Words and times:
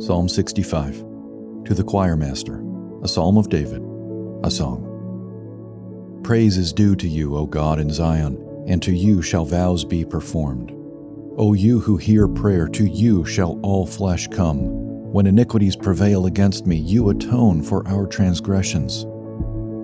Psalm 0.00 0.28
65 0.28 0.94
To 1.64 1.74
the 1.74 1.82
choir 1.82 2.16
master, 2.16 2.62
a 3.02 3.08
psalm 3.08 3.36
of 3.36 3.48
David, 3.48 3.82
a 4.44 4.50
song. 4.50 6.20
Praise 6.22 6.56
is 6.56 6.72
due 6.72 6.94
to 6.94 7.08
you, 7.08 7.36
O 7.36 7.46
God 7.46 7.80
in 7.80 7.90
Zion, 7.90 8.64
and 8.68 8.80
to 8.84 8.92
you 8.92 9.22
shall 9.22 9.44
vows 9.44 9.84
be 9.84 10.04
performed. 10.04 10.70
O 11.36 11.52
you 11.52 11.80
who 11.80 11.96
hear 11.96 12.28
prayer, 12.28 12.68
to 12.68 12.84
you 12.84 13.24
shall 13.24 13.58
all 13.64 13.84
flesh 13.84 14.28
come. 14.28 14.68
When 15.12 15.26
iniquities 15.26 15.74
prevail 15.74 16.26
against 16.26 16.64
me, 16.64 16.76
you 16.76 17.08
atone 17.08 17.60
for 17.60 17.84
our 17.88 18.06
transgressions. 18.06 19.04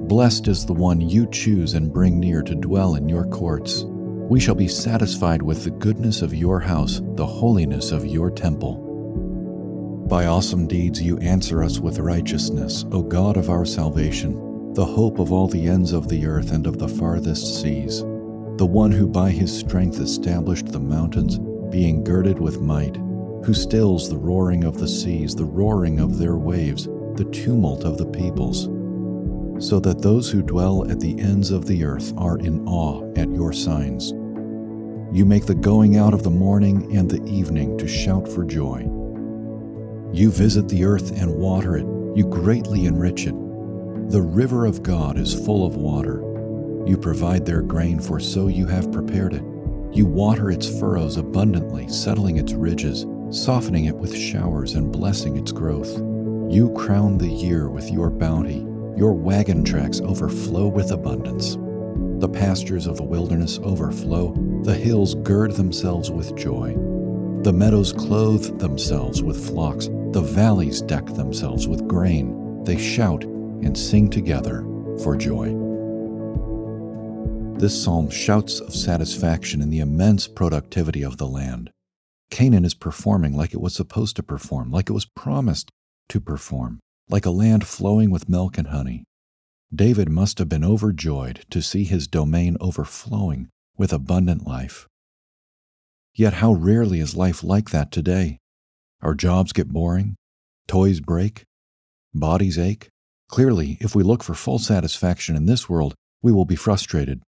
Blessed 0.08 0.46
is 0.46 0.64
the 0.64 0.74
one 0.74 1.00
you 1.00 1.28
choose 1.32 1.74
and 1.74 1.92
bring 1.92 2.20
near 2.20 2.40
to 2.42 2.54
dwell 2.54 2.94
in 2.94 3.08
your 3.08 3.26
courts. 3.26 3.82
We 3.84 4.38
shall 4.38 4.54
be 4.54 4.68
satisfied 4.68 5.42
with 5.42 5.64
the 5.64 5.72
goodness 5.72 6.22
of 6.22 6.32
your 6.32 6.60
house, 6.60 7.00
the 7.16 7.26
holiness 7.26 7.90
of 7.90 8.06
your 8.06 8.30
temple. 8.30 8.93
By 10.08 10.26
awesome 10.26 10.66
deeds 10.66 11.00
you 11.00 11.16
answer 11.18 11.64
us 11.64 11.80
with 11.80 11.98
righteousness, 11.98 12.84
O 12.92 13.02
God 13.02 13.38
of 13.38 13.48
our 13.48 13.64
salvation, 13.64 14.74
the 14.74 14.84
hope 14.84 15.18
of 15.18 15.32
all 15.32 15.48
the 15.48 15.66
ends 15.66 15.92
of 15.92 16.08
the 16.08 16.26
earth 16.26 16.52
and 16.52 16.66
of 16.66 16.78
the 16.78 16.88
farthest 16.88 17.62
seas, 17.62 18.00
the 18.58 18.66
one 18.66 18.92
who 18.92 19.06
by 19.06 19.30
his 19.30 19.56
strength 19.56 20.00
established 20.00 20.66
the 20.66 20.78
mountains, 20.78 21.38
being 21.70 22.04
girded 22.04 22.38
with 22.38 22.60
might, 22.60 22.96
who 23.46 23.54
stills 23.54 24.10
the 24.10 24.18
roaring 24.18 24.64
of 24.64 24.78
the 24.78 24.86
seas, 24.86 25.34
the 25.34 25.44
roaring 25.44 25.98
of 26.00 26.18
their 26.18 26.36
waves, 26.36 26.84
the 27.16 27.28
tumult 27.32 27.84
of 27.84 27.96
the 27.96 28.06
peoples, 28.06 28.64
so 29.58 29.80
that 29.80 30.02
those 30.02 30.30
who 30.30 30.42
dwell 30.42 30.88
at 30.90 31.00
the 31.00 31.18
ends 31.18 31.50
of 31.50 31.64
the 31.64 31.82
earth 31.82 32.12
are 32.18 32.36
in 32.38 32.62
awe 32.68 33.10
at 33.16 33.30
your 33.30 33.54
signs. 33.54 34.10
You 35.16 35.24
make 35.24 35.46
the 35.46 35.54
going 35.54 35.96
out 35.96 36.12
of 36.12 36.24
the 36.24 36.30
morning 36.30 36.94
and 36.94 37.10
the 37.10 37.24
evening 37.24 37.78
to 37.78 37.88
shout 37.88 38.28
for 38.28 38.44
joy. 38.44 38.86
You 40.14 40.30
visit 40.30 40.68
the 40.68 40.84
earth 40.84 41.10
and 41.20 41.34
water 41.34 41.76
it, 41.76 41.86
you 42.14 42.24
greatly 42.24 42.86
enrich 42.86 43.26
it. 43.26 43.34
The 44.12 44.22
river 44.22 44.64
of 44.64 44.80
God 44.80 45.18
is 45.18 45.34
full 45.34 45.66
of 45.66 45.74
water. 45.74 46.20
You 46.86 46.96
provide 46.96 47.44
their 47.44 47.62
grain, 47.62 47.98
for 47.98 48.20
so 48.20 48.46
you 48.46 48.68
have 48.68 48.92
prepared 48.92 49.34
it. 49.34 49.42
You 49.90 50.06
water 50.06 50.52
its 50.52 50.68
furrows 50.78 51.16
abundantly, 51.16 51.88
settling 51.88 52.36
its 52.36 52.52
ridges, 52.52 53.06
softening 53.30 53.86
it 53.86 53.96
with 53.96 54.16
showers, 54.16 54.74
and 54.74 54.92
blessing 54.92 55.36
its 55.36 55.50
growth. 55.50 55.92
You 56.48 56.72
crown 56.76 57.18
the 57.18 57.26
year 57.26 57.68
with 57.68 57.90
your 57.90 58.08
bounty. 58.08 58.64
Your 58.96 59.14
wagon 59.14 59.64
tracks 59.64 60.00
overflow 60.00 60.68
with 60.68 60.92
abundance. 60.92 61.56
The 62.20 62.28
pastures 62.28 62.86
of 62.86 62.98
the 62.98 63.02
wilderness 63.02 63.58
overflow. 63.64 64.32
The 64.62 64.76
hills 64.76 65.16
gird 65.16 65.56
themselves 65.56 66.12
with 66.12 66.36
joy. 66.36 66.74
The 67.42 67.52
meadows 67.52 67.92
clothe 67.92 68.60
themselves 68.60 69.20
with 69.20 69.44
flocks. 69.44 69.88
The 70.14 70.22
valleys 70.22 70.80
deck 70.80 71.06
themselves 71.06 71.66
with 71.66 71.88
grain. 71.88 72.62
They 72.62 72.78
shout 72.78 73.24
and 73.24 73.76
sing 73.76 74.08
together 74.08 74.60
for 75.02 75.16
joy. 75.16 75.48
This 77.58 77.82
psalm 77.82 78.10
shouts 78.10 78.60
of 78.60 78.72
satisfaction 78.72 79.60
in 79.60 79.70
the 79.70 79.80
immense 79.80 80.28
productivity 80.28 81.02
of 81.02 81.16
the 81.16 81.26
land. 81.26 81.70
Canaan 82.30 82.64
is 82.64 82.74
performing 82.74 83.36
like 83.36 83.54
it 83.54 83.60
was 83.60 83.74
supposed 83.74 84.14
to 84.14 84.22
perform, 84.22 84.70
like 84.70 84.88
it 84.88 84.92
was 84.92 85.04
promised 85.04 85.72
to 86.10 86.20
perform, 86.20 86.78
like 87.08 87.26
a 87.26 87.30
land 87.30 87.66
flowing 87.66 88.12
with 88.12 88.28
milk 88.28 88.56
and 88.56 88.68
honey. 88.68 89.02
David 89.74 90.08
must 90.08 90.38
have 90.38 90.48
been 90.48 90.62
overjoyed 90.62 91.44
to 91.50 91.60
see 91.60 91.82
his 91.82 92.06
domain 92.06 92.56
overflowing 92.60 93.48
with 93.76 93.92
abundant 93.92 94.46
life. 94.46 94.86
Yet, 96.14 96.34
how 96.34 96.52
rarely 96.52 97.00
is 97.00 97.16
life 97.16 97.42
like 97.42 97.70
that 97.70 97.90
today? 97.90 98.38
Our 99.04 99.14
jobs 99.14 99.52
get 99.52 99.68
boring, 99.68 100.16
toys 100.66 101.00
break, 101.00 101.44
bodies 102.14 102.58
ache. 102.58 102.88
Clearly, 103.28 103.76
if 103.80 103.94
we 103.94 104.02
look 104.02 104.22
for 104.22 104.32
full 104.32 104.58
satisfaction 104.58 105.36
in 105.36 105.44
this 105.44 105.68
world, 105.68 105.94
we 106.22 106.32
will 106.32 106.46
be 106.46 106.56
frustrated. 106.56 107.20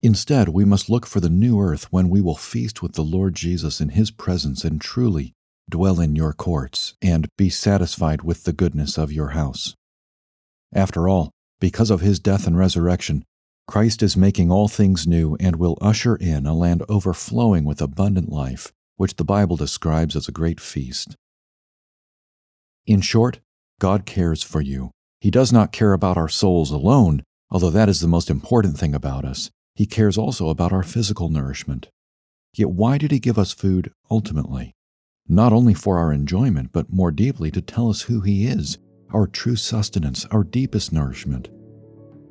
Instead, 0.00 0.50
we 0.50 0.64
must 0.64 0.88
look 0.88 1.06
for 1.06 1.18
the 1.18 1.28
new 1.28 1.60
earth 1.60 1.90
when 1.90 2.08
we 2.08 2.20
will 2.20 2.36
feast 2.36 2.82
with 2.82 2.92
the 2.92 3.02
Lord 3.02 3.34
Jesus 3.34 3.80
in 3.80 3.88
his 3.90 4.12
presence 4.12 4.62
and 4.62 4.80
truly 4.80 5.32
dwell 5.68 5.98
in 5.98 6.14
your 6.14 6.32
courts 6.32 6.94
and 7.02 7.26
be 7.36 7.50
satisfied 7.50 8.22
with 8.22 8.44
the 8.44 8.52
goodness 8.52 8.96
of 8.96 9.10
your 9.10 9.30
house. 9.30 9.74
After 10.72 11.08
all, 11.08 11.32
because 11.58 11.90
of 11.90 12.00
his 12.00 12.20
death 12.20 12.46
and 12.46 12.56
resurrection, 12.56 13.24
Christ 13.66 14.04
is 14.04 14.16
making 14.16 14.52
all 14.52 14.68
things 14.68 15.04
new 15.04 15.36
and 15.40 15.56
will 15.56 15.78
usher 15.80 16.14
in 16.14 16.46
a 16.46 16.54
land 16.54 16.84
overflowing 16.88 17.64
with 17.64 17.80
abundant 17.80 18.30
life, 18.30 18.70
which 18.96 19.16
the 19.16 19.24
Bible 19.24 19.56
describes 19.56 20.14
as 20.14 20.28
a 20.28 20.32
great 20.32 20.60
feast. 20.60 21.16
In 22.86 23.00
short, 23.00 23.40
God 23.80 24.04
cares 24.04 24.42
for 24.42 24.60
you. 24.60 24.90
He 25.20 25.30
does 25.30 25.52
not 25.52 25.72
care 25.72 25.94
about 25.94 26.18
our 26.18 26.28
souls 26.28 26.70
alone, 26.70 27.22
although 27.50 27.70
that 27.70 27.88
is 27.88 28.00
the 28.00 28.08
most 28.08 28.28
important 28.28 28.78
thing 28.78 28.94
about 28.94 29.24
us. 29.24 29.50
He 29.74 29.86
cares 29.86 30.18
also 30.18 30.50
about 30.50 30.72
our 30.72 30.82
physical 30.82 31.30
nourishment. 31.30 31.88
Yet 32.54 32.70
why 32.70 32.98
did 32.98 33.10
He 33.10 33.18
give 33.18 33.38
us 33.38 33.52
food 33.52 33.90
ultimately? 34.10 34.74
Not 35.26 35.52
only 35.52 35.72
for 35.72 35.98
our 35.98 36.12
enjoyment, 36.12 36.72
but 36.72 36.92
more 36.92 37.10
deeply 37.10 37.50
to 37.52 37.62
tell 37.62 37.88
us 37.88 38.02
who 38.02 38.20
He 38.20 38.46
is, 38.46 38.76
our 39.12 39.26
true 39.26 39.56
sustenance, 39.56 40.26
our 40.26 40.44
deepest 40.44 40.92
nourishment. 40.92 41.48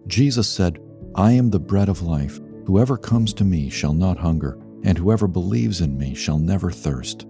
Jesus 0.06 0.48
said, 0.48 0.80
I 1.16 1.32
am 1.32 1.50
the 1.50 1.60
bread 1.60 1.90
of 1.90 2.04
life. 2.04 2.40
Whoever 2.66 2.98
comes 2.98 3.34
to 3.34 3.44
me 3.44 3.70
shall 3.70 3.94
not 3.94 4.20
hunger, 4.20 4.60
and 4.84 4.98
whoever 4.98 5.28
believes 5.28 5.82
in 5.82 5.98
me 5.98 6.14
shall 6.14 6.38
never 6.38 6.70
thirst. 6.70 7.26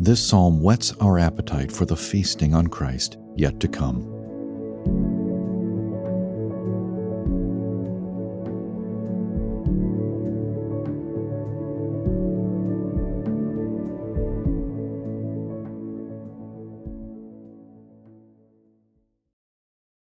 This 0.00 0.24
psalm 0.24 0.60
whets 0.60 0.92
our 1.00 1.18
appetite 1.18 1.72
for 1.72 1.84
the 1.84 1.96
feasting 1.96 2.54
on 2.54 2.68
Christ 2.68 3.18
yet 3.34 3.58
to 3.58 3.66
come. 3.66 4.17